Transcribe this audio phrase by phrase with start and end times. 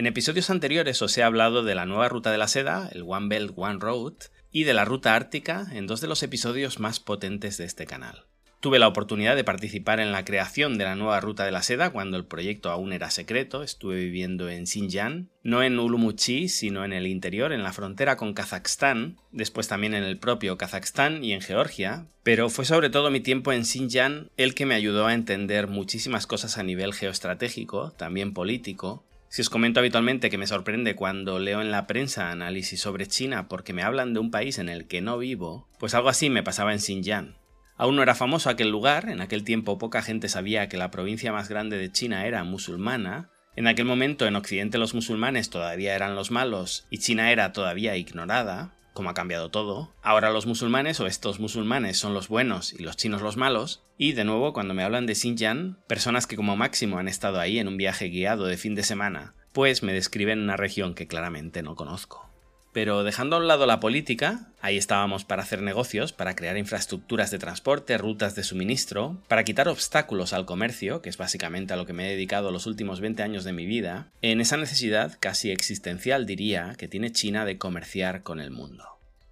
[0.00, 3.28] En episodios anteriores os he hablado de la nueva ruta de la seda, el One
[3.28, 4.14] Belt One Road,
[4.50, 8.24] y de la ruta ártica en dos de los episodios más potentes de este canal.
[8.60, 11.90] Tuve la oportunidad de participar en la creación de la nueva ruta de la seda
[11.90, 13.62] cuando el proyecto aún era secreto.
[13.62, 18.32] Estuve viviendo en Xinjiang, no en Ulumuchi, sino en el interior, en la frontera con
[18.32, 23.20] Kazajstán, después también en el propio Kazajstán y en Georgia, pero fue sobre todo mi
[23.20, 28.32] tiempo en Xinjiang el que me ayudó a entender muchísimas cosas a nivel geoestratégico, también
[28.32, 33.06] político, si os comento habitualmente que me sorprende cuando leo en la prensa análisis sobre
[33.06, 36.30] China porque me hablan de un país en el que no vivo, pues algo así
[36.30, 37.36] me pasaba en Xinjiang.
[37.76, 41.32] Aún no era famoso aquel lugar, en aquel tiempo poca gente sabía que la provincia
[41.32, 46.16] más grande de China era musulmana, en aquel momento en Occidente los musulmanes todavía eran
[46.16, 49.94] los malos y China era todavía ignorada, como ha cambiado todo.
[50.02, 53.82] Ahora los musulmanes o estos musulmanes son los buenos y los chinos los malos.
[53.96, 57.58] Y de nuevo, cuando me hablan de Xinjiang, personas que como máximo han estado ahí
[57.58, 61.62] en un viaje guiado de fin de semana, pues me describen una región que claramente
[61.62, 62.29] no conozco.
[62.72, 67.32] Pero dejando a un lado la política, ahí estábamos para hacer negocios, para crear infraestructuras
[67.32, 71.84] de transporte, rutas de suministro, para quitar obstáculos al comercio, que es básicamente a lo
[71.84, 75.50] que me he dedicado los últimos 20 años de mi vida, en esa necesidad casi
[75.50, 78.84] existencial diría que tiene China de comerciar con el mundo.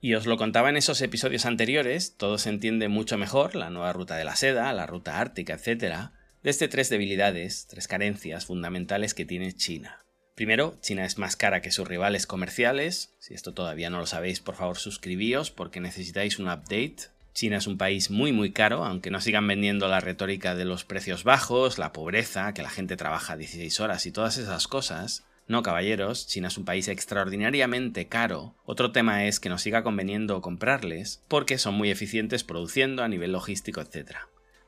[0.00, 3.92] Y os lo contaba en esos episodios anteriores, todo se entiende mucho mejor, la nueva
[3.92, 6.10] ruta de la seda, la ruta ártica, etc.,
[6.42, 10.05] desde tres debilidades, tres carencias fundamentales que tiene China.
[10.36, 13.16] Primero, China es más cara que sus rivales comerciales.
[13.18, 17.08] Si esto todavía no lo sabéis, por favor suscribíos porque necesitáis un update.
[17.32, 20.84] China es un país muy muy caro, aunque no sigan vendiendo la retórica de los
[20.84, 25.24] precios bajos, la pobreza, que la gente trabaja 16 horas y todas esas cosas.
[25.48, 28.54] No, caballeros, China es un país extraordinariamente caro.
[28.66, 33.32] Otro tema es que nos siga conveniendo comprarles, porque son muy eficientes produciendo a nivel
[33.32, 34.16] logístico, etc.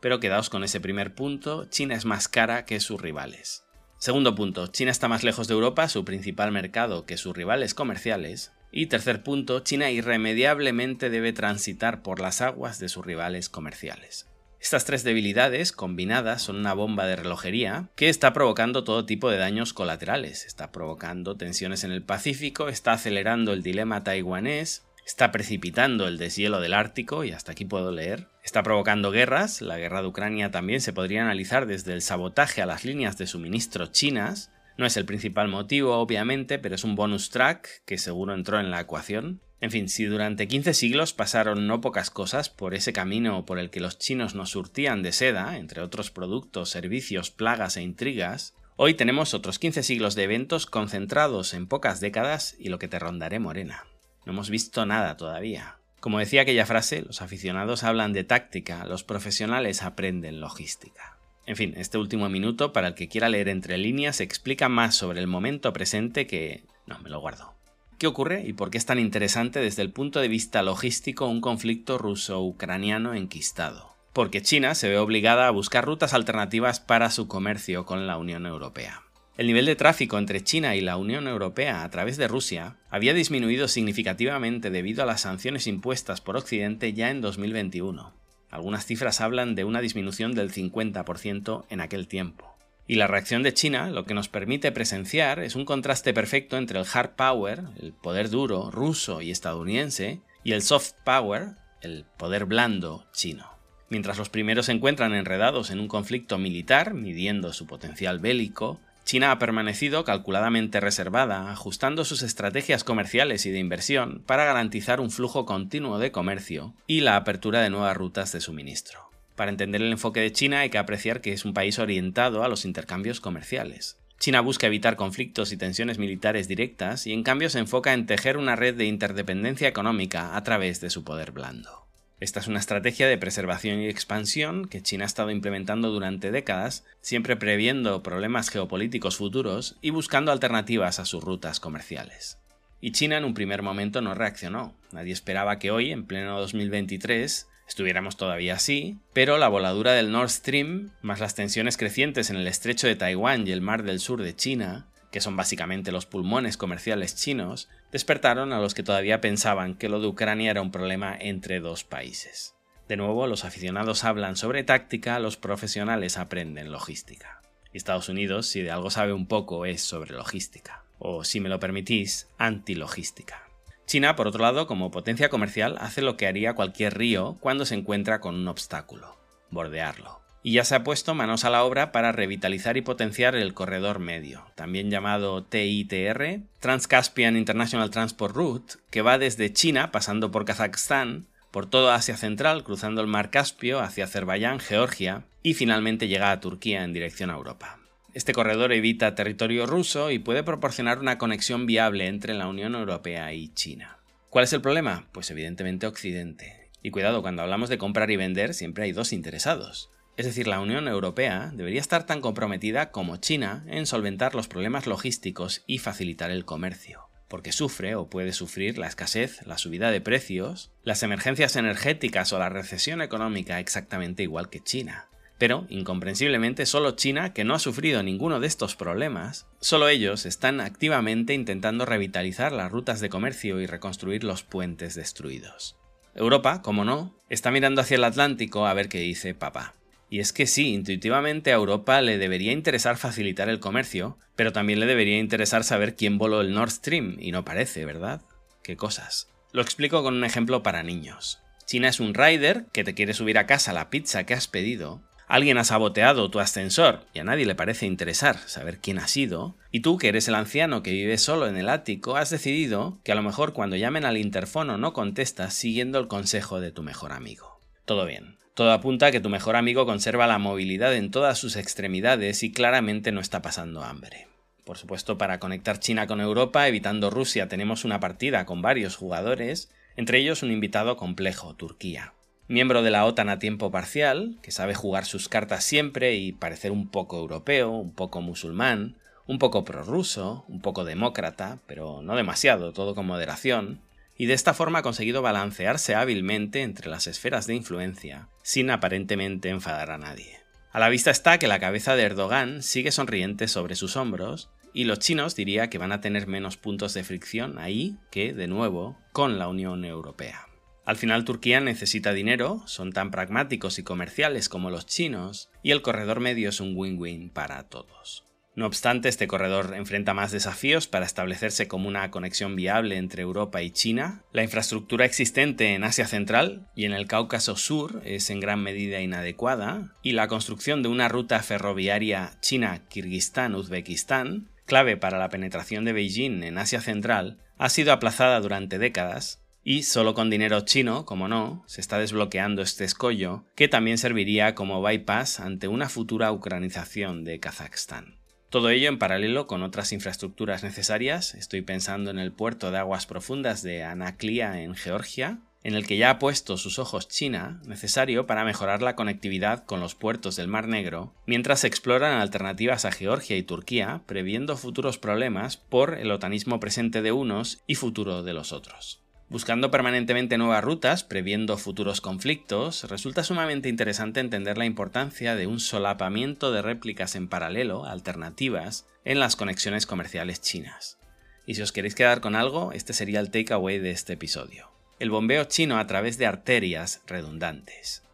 [0.00, 3.65] Pero quedaos con ese primer punto, China es más cara que sus rivales.
[3.98, 8.52] Segundo punto, China está más lejos de Europa, su principal mercado, que sus rivales comerciales.
[8.70, 14.28] Y tercer punto, China irremediablemente debe transitar por las aguas de sus rivales comerciales.
[14.60, 19.38] Estas tres debilidades combinadas son una bomba de relojería que está provocando todo tipo de
[19.38, 20.44] daños colaterales.
[20.44, 26.60] Está provocando tensiones en el Pacífico, está acelerando el dilema taiwanés, está precipitando el deshielo
[26.60, 30.80] del Ártico, y hasta aquí puedo leer, está provocando guerras, la guerra de Ucrania también
[30.80, 35.06] se podría analizar desde el sabotaje a las líneas de suministro chinas, no es el
[35.06, 39.40] principal motivo, obviamente, pero es un bonus track que seguro entró en la ecuación.
[39.60, 43.70] En fin, si durante 15 siglos pasaron no pocas cosas por ese camino por el
[43.70, 48.92] que los chinos nos surtían de seda, entre otros productos, servicios, plagas e intrigas, hoy
[48.92, 53.38] tenemos otros 15 siglos de eventos concentrados en pocas décadas y lo que te rondaré
[53.38, 53.86] morena.
[54.26, 55.76] No hemos visto nada todavía.
[56.00, 61.16] Como decía aquella frase, los aficionados hablan de táctica, los profesionales aprenden logística.
[61.46, 65.20] En fin, este último minuto, para el que quiera leer entre líneas, explica más sobre
[65.20, 66.64] el momento presente que...
[66.86, 67.54] no, me lo guardo.
[67.98, 71.40] ¿Qué ocurre y por qué es tan interesante desde el punto de vista logístico un
[71.40, 73.94] conflicto ruso-ucraniano enquistado?
[74.12, 78.44] Porque China se ve obligada a buscar rutas alternativas para su comercio con la Unión
[78.44, 79.05] Europea.
[79.36, 83.12] El nivel de tráfico entre China y la Unión Europea a través de Rusia había
[83.12, 88.14] disminuido significativamente debido a las sanciones impuestas por Occidente ya en 2021.
[88.50, 92.56] Algunas cifras hablan de una disminución del 50% en aquel tiempo.
[92.88, 96.78] Y la reacción de China lo que nos permite presenciar es un contraste perfecto entre
[96.78, 102.46] el hard power, el poder duro ruso y estadounidense, y el soft power, el poder
[102.46, 103.50] blando chino.
[103.90, 109.30] Mientras los primeros se encuentran enredados en un conflicto militar, midiendo su potencial bélico, China
[109.30, 115.46] ha permanecido calculadamente reservada, ajustando sus estrategias comerciales y de inversión para garantizar un flujo
[115.46, 119.08] continuo de comercio y la apertura de nuevas rutas de suministro.
[119.36, 122.48] Para entender el enfoque de China hay que apreciar que es un país orientado a
[122.48, 123.96] los intercambios comerciales.
[124.18, 128.36] China busca evitar conflictos y tensiones militares directas y en cambio se enfoca en tejer
[128.36, 131.85] una red de interdependencia económica a través de su poder blando.
[132.18, 136.84] Esta es una estrategia de preservación y expansión que China ha estado implementando durante décadas,
[137.02, 142.38] siempre previendo problemas geopolíticos futuros y buscando alternativas a sus rutas comerciales.
[142.80, 144.74] Y China en un primer momento no reaccionó.
[144.92, 150.30] Nadie esperaba que hoy, en pleno 2023, estuviéramos todavía así, pero la voladura del Nord
[150.30, 154.22] Stream, más las tensiones crecientes en el estrecho de Taiwán y el mar del sur
[154.22, 159.74] de China, que son básicamente los pulmones comerciales chinos, despertaron a los que todavía pensaban
[159.74, 162.54] que lo de Ucrania era un problema entre dos países.
[162.88, 167.42] De nuevo, los aficionados hablan sobre táctica, los profesionales aprenden logística.
[167.72, 170.84] Estados Unidos, si de algo sabe un poco, es sobre logística.
[170.98, 173.42] O, si me lo permitís, antilogística.
[173.86, 177.74] China, por otro lado, como potencia comercial, hace lo que haría cualquier río cuando se
[177.74, 179.16] encuentra con un obstáculo,
[179.50, 180.25] bordearlo.
[180.46, 183.98] Y ya se ha puesto manos a la obra para revitalizar y potenciar el corredor
[183.98, 191.26] medio, también llamado TITR, Trans-Caspian International Transport Route, que va desde China, pasando por Kazajstán,
[191.50, 196.38] por todo Asia Central, cruzando el mar Caspio hacia Azerbaiyán, Georgia, y finalmente llega a
[196.38, 197.80] Turquía en dirección a Europa.
[198.14, 203.32] Este corredor evita territorio ruso y puede proporcionar una conexión viable entre la Unión Europea
[203.32, 203.98] y China.
[204.30, 205.08] ¿Cuál es el problema?
[205.10, 206.70] Pues evidentemente Occidente.
[206.84, 209.90] Y cuidado, cuando hablamos de comprar y vender siempre hay dos interesados.
[210.16, 214.86] Es decir, la Unión Europea debería estar tan comprometida como China en solventar los problemas
[214.86, 220.00] logísticos y facilitar el comercio, porque sufre o puede sufrir la escasez, la subida de
[220.00, 225.08] precios, las emergencias energéticas o la recesión económica exactamente igual que China.
[225.38, 230.62] Pero, incomprensiblemente, solo China, que no ha sufrido ninguno de estos problemas, solo ellos están
[230.62, 235.76] activamente intentando revitalizar las rutas de comercio y reconstruir los puentes destruidos.
[236.14, 239.75] Europa, como no, está mirando hacia el Atlántico a ver qué dice papá.
[240.08, 244.80] Y es que sí, intuitivamente a Europa le debería interesar facilitar el comercio, pero también
[244.80, 248.22] le debería interesar saber quién voló el Nord Stream, y no parece, ¿verdad?
[248.62, 249.28] Qué cosas.
[249.52, 251.40] Lo explico con un ejemplo para niños.
[251.66, 255.02] China es un rider que te quiere subir a casa la pizza que has pedido,
[255.26, 259.56] alguien ha saboteado tu ascensor y a nadie le parece interesar saber quién ha sido,
[259.70, 263.12] y tú, que eres el anciano que vive solo en el ático, has decidido que
[263.12, 267.12] a lo mejor cuando llamen al interfono no contestas siguiendo el consejo de tu mejor
[267.12, 267.60] amigo.
[267.84, 268.36] Todo bien.
[268.56, 272.52] Todo apunta a que tu mejor amigo conserva la movilidad en todas sus extremidades y
[272.52, 274.28] claramente no está pasando hambre.
[274.64, 279.70] Por supuesto, para conectar China con Europa, evitando Rusia, tenemos una partida con varios jugadores,
[279.94, 282.14] entre ellos un invitado complejo, Turquía.
[282.48, 286.72] Miembro de la OTAN a tiempo parcial, que sabe jugar sus cartas siempre y parecer
[286.72, 292.72] un poco europeo, un poco musulmán, un poco prorruso, un poco demócrata, pero no demasiado,
[292.72, 293.82] todo con moderación,
[294.18, 299.48] y de esta forma ha conseguido balancearse hábilmente entre las esferas de influencia, sin aparentemente
[299.48, 300.40] enfadar a nadie.
[300.72, 304.84] A la vista está que la cabeza de Erdogan sigue sonriente sobre sus hombros, y
[304.84, 308.98] los chinos diría que van a tener menos puntos de fricción ahí que, de nuevo,
[309.12, 310.48] con la Unión Europea.
[310.84, 315.80] Al final Turquía necesita dinero, son tan pragmáticos y comerciales como los chinos, y el
[315.80, 318.25] corredor medio es un win-win para todos.
[318.56, 323.60] No obstante, este corredor enfrenta más desafíos para establecerse como una conexión viable entre Europa
[323.60, 324.24] y China.
[324.32, 329.02] La infraestructura existente en Asia Central y en el Cáucaso Sur es en gran medida
[329.02, 336.42] inadecuada, y la construcción de una ruta ferroviaria China-Kirguistán-Uzbekistán, clave para la penetración de Beijing
[336.42, 341.62] en Asia Central, ha sido aplazada durante décadas y solo con dinero chino, como no,
[341.66, 347.38] se está desbloqueando este escollo, que también serviría como bypass ante una futura ucranización de
[347.38, 348.16] Kazajstán.
[348.56, 351.34] Todo ello en paralelo con otras infraestructuras necesarias.
[351.34, 355.98] Estoy pensando en el puerto de aguas profundas de Anaklia en Georgia, en el que
[355.98, 360.48] ya ha puesto sus ojos China, necesario para mejorar la conectividad con los puertos del
[360.48, 366.58] Mar Negro, mientras exploran alternativas a Georgia y Turquía, previendo futuros problemas por el otanismo
[366.58, 369.05] presente de unos y futuro de los otros.
[369.28, 375.58] Buscando permanentemente nuevas rutas, previendo futuros conflictos, resulta sumamente interesante entender la importancia de un
[375.58, 380.98] solapamiento de réplicas en paralelo, alternativas, en las conexiones comerciales chinas.
[381.44, 384.70] Y si os queréis quedar con algo, este sería el takeaway de este episodio.
[385.00, 388.04] El bombeo chino a través de arterias redundantes.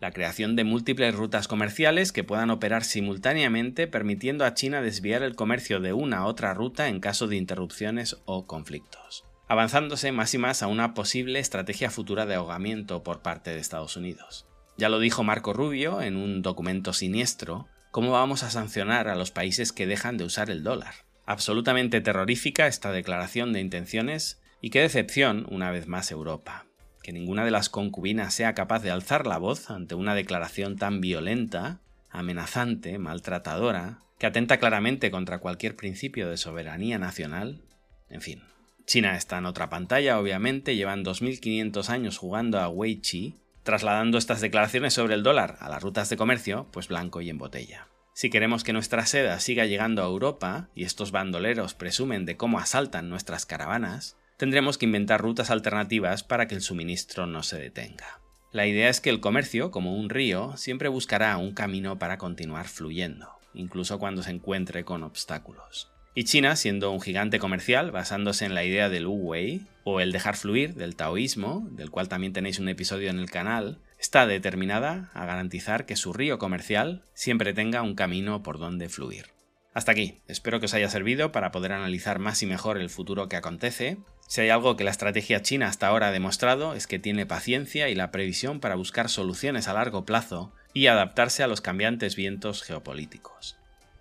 [0.00, 5.36] La creación de múltiples rutas comerciales que puedan operar simultáneamente permitiendo a China desviar el
[5.36, 10.38] comercio de una a otra ruta en caso de interrupciones o conflictos avanzándose más y
[10.38, 14.46] más a una posible estrategia futura de ahogamiento por parte de Estados Unidos.
[14.78, 19.30] Ya lo dijo Marco Rubio en un documento siniestro, ¿cómo vamos a sancionar a los
[19.30, 20.94] países que dejan de usar el dólar?
[21.26, 26.64] Absolutamente terrorífica esta declaración de intenciones y qué decepción, una vez más, Europa.
[27.02, 31.02] Que ninguna de las concubinas sea capaz de alzar la voz ante una declaración tan
[31.02, 37.60] violenta, amenazante, maltratadora, que atenta claramente contra cualquier principio de soberanía nacional.
[38.08, 38.42] En fin,
[38.86, 44.40] China está en otra pantalla, obviamente, llevan 2.500 años jugando a Wei Chi, trasladando estas
[44.40, 47.88] declaraciones sobre el dólar a las rutas de comercio, pues blanco y en botella.
[48.14, 52.58] Si queremos que nuestra seda siga llegando a Europa, y estos bandoleros presumen de cómo
[52.58, 58.20] asaltan nuestras caravanas, tendremos que inventar rutas alternativas para que el suministro no se detenga.
[58.50, 62.68] La idea es que el comercio, como un río, siempre buscará un camino para continuar
[62.68, 65.91] fluyendo, incluso cuando se encuentre con obstáculos.
[66.14, 70.12] Y China, siendo un gigante comercial, basándose en la idea del Wu Wei, o el
[70.12, 75.10] dejar fluir del taoísmo, del cual también tenéis un episodio en el canal, está determinada
[75.14, 79.30] a garantizar que su río comercial siempre tenga un camino por donde fluir.
[79.72, 83.30] Hasta aquí, espero que os haya servido para poder analizar más y mejor el futuro
[83.30, 83.96] que acontece.
[84.28, 87.88] Si hay algo que la estrategia china hasta ahora ha demostrado es que tiene paciencia
[87.88, 92.62] y la previsión para buscar soluciones a largo plazo y adaptarse a los cambiantes vientos
[92.62, 93.56] geopolíticos.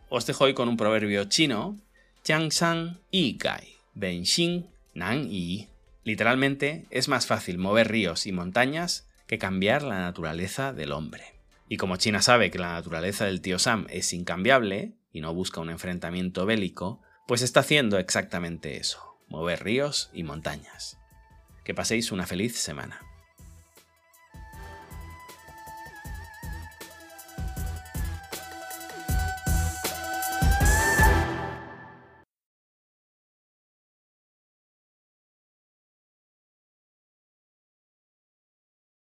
[0.09, 1.79] Os dejo hoy con un proverbio chino,
[2.23, 5.69] Jiangshan Yi Gai, Benxin Nan Yi.
[6.03, 11.23] Literalmente, es más fácil mover ríos y montañas que cambiar la naturaleza del hombre.
[11.67, 15.61] Y como China sabe que la naturaleza del tío Sam es incambiable y no busca
[15.61, 20.97] un enfrentamiento bélico, pues está haciendo exactamente eso, mover ríos y montañas.
[21.63, 22.99] Que paséis una feliz semana.